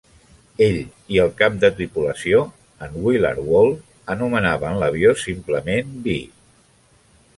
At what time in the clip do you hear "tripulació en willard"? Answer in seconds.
1.81-3.43